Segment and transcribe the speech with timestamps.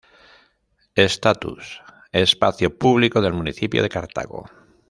[0.95, 1.79] Estatus:
[2.11, 4.41] Espacio público del Municipio de Cartago.